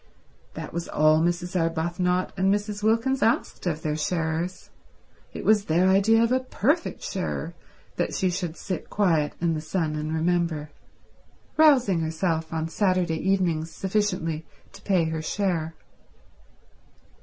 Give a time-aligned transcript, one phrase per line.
[0.55, 1.55] That was all Mrs.
[1.55, 2.81] Arbuthnot and Mrs.
[2.81, 4.71] Wilkins asked of their sharers.
[5.31, 7.53] It was their idea of a perfect sharer
[7.97, 10.71] that she should sit quiet in the sun and remember,
[11.55, 14.43] rousing herself on Saturday evenings sufficiently
[14.73, 15.75] to pay her share.